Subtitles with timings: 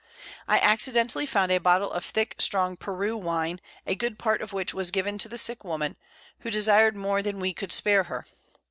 [0.47, 4.73] I accidentally found a Bottle of thick strong Peru Wine, a good Part of which
[4.73, 5.95] was given to the sick Woman,
[6.39, 8.25] who desir'd more than we could spare her.